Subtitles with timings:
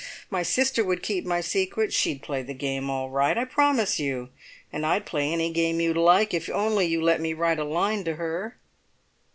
[0.31, 4.29] My sister would keep my secret; she'd play the game all right, I promise you!
[4.73, 8.03] And I'd play any game you like if only you let me write a line
[8.05, 8.57] to her!"